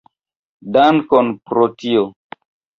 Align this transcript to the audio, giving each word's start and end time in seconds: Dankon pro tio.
Dankon 0.77 1.31
pro 1.53 1.69
tio. 1.85 2.05